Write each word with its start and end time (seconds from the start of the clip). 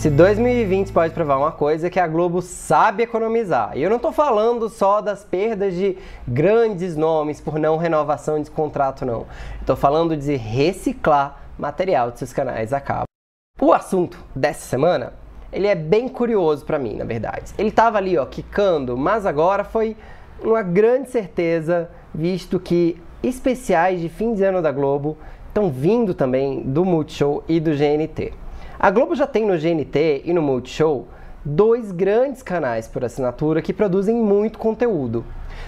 Se 0.00 0.08
2020 0.08 0.94
pode 0.94 1.12
provar 1.12 1.36
uma 1.36 1.52
coisa 1.52 1.88
é 1.88 1.90
que 1.90 2.00
a 2.00 2.08
Globo 2.08 2.40
sabe 2.40 3.02
economizar. 3.02 3.76
E 3.76 3.82
eu 3.82 3.90
não 3.90 3.98
estou 3.98 4.12
falando 4.12 4.66
só 4.70 5.02
das 5.02 5.22
perdas 5.22 5.74
de 5.74 5.94
grandes 6.26 6.96
nomes 6.96 7.38
por 7.38 7.58
não 7.58 7.76
renovação 7.76 8.40
de 8.40 8.50
contrato, 8.50 9.04
não. 9.04 9.26
Estou 9.60 9.76
falando 9.76 10.16
de 10.16 10.36
reciclar 10.36 11.42
material 11.58 12.10
de 12.10 12.18
seus 12.18 12.32
canais 12.32 12.72
a 12.72 12.80
cabo. 12.80 13.04
O 13.60 13.74
assunto 13.74 14.16
dessa 14.34 14.62
semana, 14.62 15.12
ele 15.52 15.66
é 15.66 15.74
bem 15.74 16.08
curioso 16.08 16.64
para 16.64 16.78
mim, 16.78 16.96
na 16.96 17.04
verdade. 17.04 17.52
Ele 17.58 17.68
estava 17.68 17.98
ali, 17.98 18.16
ó, 18.16 18.24
quicando, 18.24 18.96
mas 18.96 19.26
agora 19.26 19.64
foi 19.64 19.94
uma 20.42 20.62
grande 20.62 21.10
certeza, 21.10 21.90
visto 22.14 22.58
que 22.58 22.98
especiais 23.22 24.00
de 24.00 24.08
fim 24.08 24.32
de 24.32 24.42
ano 24.44 24.62
da 24.62 24.72
Globo 24.72 25.18
estão 25.48 25.70
vindo 25.70 26.14
também 26.14 26.62
do 26.62 26.86
Multishow 26.86 27.44
e 27.46 27.60
do 27.60 27.72
GNT. 27.72 28.32
A 28.82 28.90
Globo 28.90 29.14
já 29.14 29.26
tem 29.26 29.44
no 29.44 29.58
GNT 29.58 30.22
e 30.24 30.32
no 30.32 30.40
Multishow 30.40 31.06
dois 31.44 31.92
grandes 31.92 32.42
canais 32.42 32.88
por 32.88 33.04
assinatura 33.04 33.60
que 33.60 33.74
produzem 33.74 34.16
muito 34.16 34.58
conteúdo. 34.58 35.22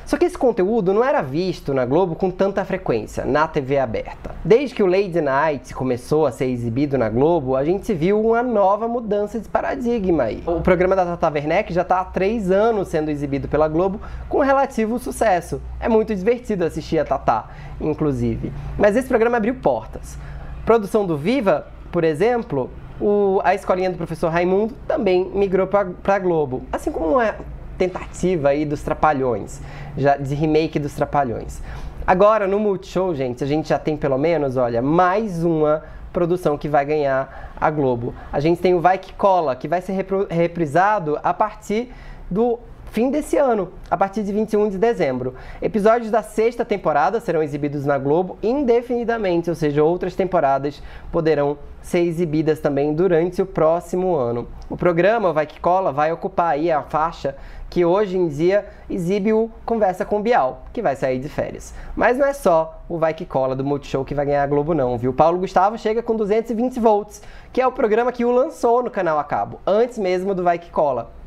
Só 0.07 0.17
que 0.17 0.25
esse 0.25 0.39
conteúdo 0.39 0.95
não 0.95 1.05
era 1.05 1.21
visto 1.21 1.75
na 1.75 1.85
Globo 1.85 2.15
com 2.15 2.31
tanta 2.31 2.65
frequência, 2.65 3.27
na 3.27 3.47
TV 3.47 3.79
aberta. 3.79 4.35
Desde 4.43 4.75
que 4.75 4.83
o 4.83 4.87
Lady 4.87 5.21
Night 5.21 5.75
começou 5.75 6.25
a 6.25 6.33
ser 6.33 6.47
exibido 6.47 6.97
na 6.97 7.11
Globo, 7.11 7.55
a 7.55 7.63
gente 7.63 7.93
viu 7.93 8.19
uma 8.19 8.43
nova 8.43 8.89
mudança 8.89 9.39
de 9.39 9.47
paradigma 9.47 10.23
aí. 10.23 10.43
O 10.47 10.63
programa 10.63 10.97
da 10.97 11.05
Tata 11.05 11.35
Werneck 11.35 11.71
já 11.71 11.83
está 11.83 12.01
há 12.01 12.07
três 12.07 12.51
anos 12.51 12.89
sendo 12.89 13.11
exibido 13.11 13.47
pela 13.47 13.69
Globo 13.69 14.01
com 14.27 14.39
relativo 14.39 14.99
sucesso. 14.99 15.61
É 15.79 15.87
muito 15.87 16.15
divertido 16.15 16.65
assistir 16.65 16.99
a 16.99 17.05
Tata, 17.05 17.45
inclusive. 17.79 18.51
Mas 18.79 18.97
esse 18.97 19.07
programa 19.07 19.37
abriu 19.37 19.57
portas. 19.57 20.17
Produção 20.65 21.05
do 21.05 21.19
Viva, 21.19 21.67
por 21.91 22.05
exemplo, 22.05 22.71
o, 23.03 23.41
a 23.43 23.55
escolinha 23.55 23.91
do 23.91 23.97
professor 23.97 24.29
Raimundo 24.29 24.75
também 24.87 25.29
migrou 25.35 25.67
para 25.67 26.19
Globo. 26.21 26.63
Assim 26.73 26.93
como 26.93 27.21
é 27.21 27.35
tentativa 27.77 28.51
aí 28.51 28.65
dos 28.65 28.83
Trapalhões, 28.83 29.61
já 29.97 30.17
de 30.17 30.35
remake 30.35 30.79
dos 30.79 30.95
Trapalhões. 30.95 31.61
Agora, 32.07 32.47
no 32.47 32.61
Multishow, 32.61 33.13
gente, 33.15 33.43
a 33.43 33.47
gente 33.47 33.69
já 33.69 33.79
tem 33.79 33.97
pelo 33.97 34.17
menos, 34.17 34.57
olha, 34.57 34.81
mais 34.81 35.45
uma 35.45 35.83
produção 36.13 36.57
que 36.57 36.69
vai 36.69 36.85
ganhar 36.85 37.53
a 37.61 37.71
Globo. 37.71 38.15
A 38.33 38.39
gente 38.39 38.61
tem 38.61 38.75
o 38.75 38.81
Vai 38.81 38.99
Que 38.99 39.13
Cola, 39.15 39.57
que 39.57 39.67
vai 39.67 39.81
ser 39.81 40.07
reprisado 40.31 41.19
a 41.23 41.35
partir 41.35 41.93
do 42.31 42.59
fim 42.93 43.11
desse 43.11 43.39
ano, 43.39 43.73
a 43.91 43.97
partir 43.97 44.23
de 44.23 44.31
21 44.31 44.69
de 44.69 44.77
dezembro. 44.77 45.35
Episódios 45.63 46.11
da 46.11 46.23
sexta 46.23 46.63
temporada 46.63 47.21
serão 47.21 47.43
exibidos 47.43 47.87
na 47.87 47.97
Globo 47.97 48.37
indefinidamente, 48.43 49.49
ou 49.49 49.57
seja, 49.57 49.83
outras 49.83 50.15
temporadas 50.15 50.83
poderão 51.11 51.57
ser 51.81 52.01
exibidas 52.01 52.61
também 52.61 52.93
durante 52.93 53.41
o 53.41 53.47
próximo 53.47 54.15
ano. 54.15 54.47
O 54.69 54.77
programa 54.77 55.33
Vai 55.33 55.47
Que 55.47 55.59
Cola 55.59 55.91
vai 55.91 56.13
ocupar 56.13 56.51
aí 56.51 56.71
a 56.71 56.83
faixa 56.83 57.35
que 57.71 57.83
hoje 57.83 58.19
em 58.19 58.29
dia 58.29 58.67
exibe 58.91 59.33
o 59.33 59.51
Conversa 59.65 60.05
com 60.05 60.21
Bial, 60.21 60.67
que 60.71 60.83
vai 60.83 60.95
sair 60.95 61.19
de 61.19 61.31
férias. 61.31 61.73
Mas 61.97 62.19
não 62.19 62.27
é 62.27 62.35
só 62.35 62.83
o 62.91 62.99
Vai 62.99 63.15
Que 63.15 63.25
Cola 63.25 63.57
do 63.57 63.65
Multishow 63.65 64.05
que 64.05 64.15
vai 64.15 64.27
ganhar 64.27 64.43
a 64.43 64.47
Globo 64.47 64.75
não, 64.75 64.99
viu? 64.99 65.15
Paulo 65.15 65.39
Gustavo 65.39 65.79
chega 65.79 66.03
com 66.03 66.15
220 66.15 66.79
volts, 66.79 67.23
que 67.55 67.61
é 67.63 67.67
o 67.67 67.73
programa 67.73 68.13
que 68.13 68.27
o 68.27 68.31
lançou 68.31 68.83
no 68.83 68.91
canal 68.91 69.19
a 69.19 69.25
cabo, 69.25 69.59
antes 69.67 69.97
mesmo 69.97 70.35
do 70.35 70.45
Vai 70.45 70.59
Que 70.59 70.71
Cola. 70.71 71.22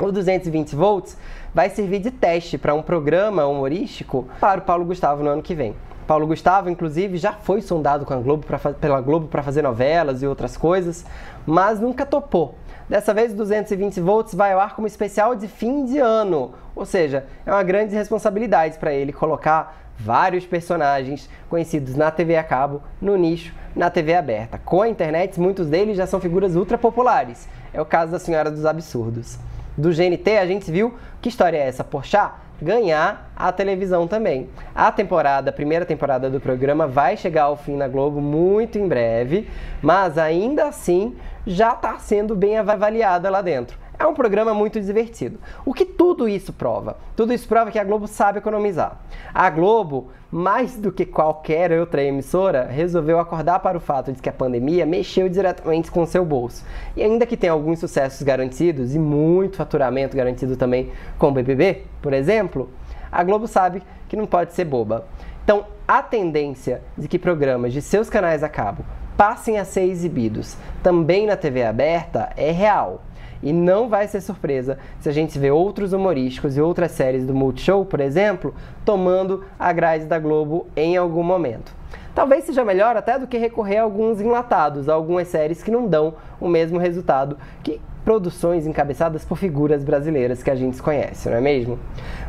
O 0.00 0.12
220 0.12 0.76
volts 0.76 1.18
vai 1.52 1.68
servir 1.68 1.98
de 1.98 2.12
teste 2.12 2.56
para 2.56 2.72
um 2.72 2.80
programa 2.80 3.44
humorístico 3.46 4.28
para 4.38 4.60
o 4.60 4.62
Paulo 4.62 4.84
Gustavo 4.84 5.24
no 5.24 5.30
ano 5.30 5.42
que 5.42 5.56
vem. 5.56 5.74
Paulo 6.06 6.24
Gustavo, 6.24 6.70
inclusive, 6.70 7.18
já 7.18 7.32
foi 7.32 7.60
sondado 7.60 8.06
com 8.06 8.14
a 8.14 8.16
Globo 8.18 8.46
pra, 8.46 8.58
pela 8.74 9.00
Globo 9.00 9.26
para 9.26 9.42
fazer 9.42 9.62
novelas 9.62 10.22
e 10.22 10.26
outras 10.26 10.56
coisas, 10.56 11.04
mas 11.44 11.80
nunca 11.80 12.06
topou. 12.06 12.54
Dessa 12.88 13.12
vez, 13.12 13.32
o 13.32 13.36
220 13.36 14.00
volts 14.00 14.34
vai 14.34 14.52
ao 14.52 14.60
ar 14.60 14.76
como 14.76 14.86
especial 14.86 15.34
de 15.34 15.48
fim 15.48 15.84
de 15.84 15.98
ano, 15.98 16.54
ou 16.76 16.86
seja, 16.86 17.26
é 17.44 17.50
uma 17.50 17.64
grande 17.64 17.94
responsabilidade 17.96 18.78
para 18.78 18.92
ele 18.92 19.12
colocar 19.12 19.90
vários 19.98 20.46
personagens 20.46 21.28
conhecidos 21.50 21.96
na 21.96 22.08
TV 22.08 22.36
a 22.36 22.44
cabo, 22.44 22.80
no 23.02 23.16
nicho, 23.16 23.52
na 23.74 23.90
TV 23.90 24.14
aberta. 24.14 24.60
Com 24.64 24.80
a 24.80 24.88
internet, 24.88 25.40
muitos 25.40 25.66
deles 25.66 25.96
já 25.96 26.06
são 26.06 26.20
figuras 26.20 26.54
ultra 26.54 26.78
populares. 26.78 27.48
É 27.74 27.80
o 27.82 27.84
caso 27.84 28.12
da 28.12 28.20
Senhora 28.20 28.48
dos 28.48 28.64
Absurdos 28.64 29.38
do 29.78 29.90
GNT, 29.90 30.36
a 30.36 30.46
gente 30.46 30.70
viu 30.70 30.94
que 31.22 31.28
história 31.28 31.56
é 31.56 31.68
essa? 31.68 31.84
Porchat 31.84 32.32
ganhar 32.60 33.30
a 33.36 33.52
televisão 33.52 34.08
também. 34.08 34.48
A 34.74 34.90
temporada, 34.90 35.50
a 35.50 35.52
primeira 35.52 35.86
temporada 35.86 36.28
do 36.28 36.40
programa 36.40 36.86
vai 36.86 37.16
chegar 37.16 37.44
ao 37.44 37.56
fim 37.56 37.76
na 37.76 37.86
Globo 37.86 38.20
muito 38.20 38.78
em 38.78 38.88
breve, 38.88 39.48
mas 39.80 40.18
ainda 40.18 40.66
assim 40.66 41.16
já 41.46 41.72
está 41.72 41.98
sendo 41.98 42.34
bem 42.34 42.58
avaliada 42.58 43.30
lá 43.30 43.40
dentro. 43.40 43.78
É 43.98 44.06
um 44.06 44.14
programa 44.14 44.54
muito 44.54 44.80
divertido. 44.80 45.40
O 45.66 45.74
que 45.74 45.84
tudo 45.84 46.28
isso 46.28 46.52
prova? 46.52 46.96
Tudo 47.16 47.32
isso 47.32 47.48
prova 47.48 47.72
que 47.72 47.80
a 47.80 47.84
Globo 47.84 48.06
sabe 48.06 48.38
economizar. 48.38 49.00
A 49.34 49.50
Globo, 49.50 50.12
mais 50.30 50.76
do 50.76 50.92
que 50.92 51.04
qualquer 51.04 51.72
outra 51.72 52.04
emissora, 52.04 52.64
resolveu 52.64 53.18
acordar 53.18 53.58
para 53.58 53.76
o 53.76 53.80
fato 53.80 54.12
de 54.12 54.22
que 54.22 54.28
a 54.28 54.32
pandemia 54.32 54.86
mexeu 54.86 55.28
diretamente 55.28 55.90
com 55.90 56.02
o 56.02 56.06
seu 56.06 56.24
bolso. 56.24 56.64
E 56.96 57.02
ainda 57.02 57.26
que 57.26 57.36
tenha 57.36 57.52
alguns 57.52 57.80
sucessos 57.80 58.22
garantidos 58.22 58.94
e 58.94 59.00
muito 59.00 59.56
faturamento 59.56 60.16
garantido 60.16 60.56
também 60.56 60.92
com 61.18 61.30
o 61.30 61.32
BBB, 61.32 61.82
por 62.00 62.12
exemplo, 62.12 62.70
a 63.10 63.24
Globo 63.24 63.48
sabe 63.48 63.82
que 64.08 64.16
não 64.16 64.26
pode 64.26 64.54
ser 64.54 64.64
boba. 64.64 65.06
Então, 65.42 65.66
a 65.88 66.02
tendência 66.02 66.82
de 66.96 67.08
que 67.08 67.18
programas 67.18 67.72
de 67.72 67.82
seus 67.82 68.08
canais 68.08 68.44
a 68.44 68.48
cabo 68.48 68.84
passem 69.16 69.58
a 69.58 69.64
ser 69.64 69.82
exibidos 69.82 70.56
também 70.84 71.26
na 71.26 71.36
TV 71.36 71.64
aberta 71.64 72.30
é 72.36 72.52
real. 72.52 73.02
E 73.42 73.52
não 73.52 73.88
vai 73.88 74.08
ser 74.08 74.20
surpresa 74.20 74.78
se 75.00 75.08
a 75.08 75.12
gente 75.12 75.38
vê 75.38 75.50
outros 75.50 75.92
humorísticos 75.92 76.56
e 76.56 76.60
outras 76.60 76.92
séries 76.92 77.24
do 77.24 77.34
Multishow, 77.34 77.84
por 77.84 78.00
exemplo, 78.00 78.54
tomando 78.84 79.44
a 79.58 79.72
grade 79.72 80.06
da 80.06 80.18
Globo 80.18 80.66
em 80.76 80.96
algum 80.96 81.22
momento. 81.22 81.72
Talvez 82.14 82.44
seja 82.44 82.64
melhor 82.64 82.96
até 82.96 83.16
do 83.16 83.28
que 83.28 83.38
recorrer 83.38 83.76
a 83.76 83.82
alguns 83.82 84.20
enlatados, 84.20 84.88
a 84.88 84.94
algumas 84.94 85.28
séries 85.28 85.62
que 85.62 85.70
não 85.70 85.86
dão 85.86 86.14
o 86.40 86.48
mesmo 86.48 86.76
resultado 86.78 87.38
que 87.62 87.80
produções 88.08 88.66
encabeçadas 88.66 89.22
por 89.22 89.36
figuras 89.36 89.84
brasileiras 89.84 90.42
que 90.42 90.50
a 90.50 90.54
gente 90.54 90.80
conhece, 90.80 91.28
não 91.28 91.36
é 91.36 91.42
mesmo? 91.42 91.78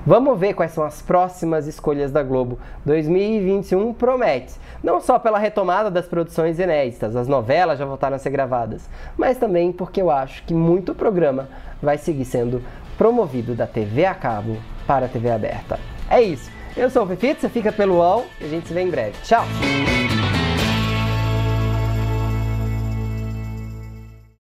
Vamos 0.05 0.37
ver 0.37 0.53
quais 0.53 0.73
são 0.73 0.83
as 0.83 1.01
próximas 1.01 1.67
escolhas 1.67 2.11
da 2.11 2.21
Globo. 2.21 2.59
2021 2.83 3.93
promete, 3.93 4.55
não 4.83 4.99
só 4.99 5.17
pela 5.17 5.39
retomada 5.39 5.89
das 5.89 6.05
produções 6.05 6.59
inéditas, 6.59 7.15
as 7.15 7.29
novelas 7.29 7.79
já 7.79 7.85
voltaram 7.85 8.17
a 8.17 8.19
ser 8.19 8.29
gravadas, 8.29 8.89
mas 9.17 9.37
também 9.37 9.71
porque 9.71 10.01
eu 10.01 10.11
acho 10.11 10.43
que 10.43 10.53
muito 10.53 10.93
programa 10.93 11.47
vai 11.81 11.97
seguir 11.97 12.25
sendo 12.25 12.61
promovido 12.97 13.55
da 13.55 13.65
TV 13.65 14.05
a 14.05 14.13
cabo 14.13 14.57
para 14.85 15.05
a 15.05 15.09
TV 15.09 15.31
aberta. 15.31 15.79
É 16.09 16.21
isso. 16.21 16.51
Eu 16.75 16.89
sou 16.89 17.03
o 17.05 17.07
Fefito, 17.07 17.39
você 17.39 17.47
fica 17.47 17.71
pelo 17.71 17.99
UOL 17.99 18.25
e 18.41 18.43
a 18.43 18.49
gente 18.49 18.67
se 18.67 18.73
vê 18.73 18.81
em 18.81 18.89
breve. 18.89 19.13
Tchau! 19.23 19.45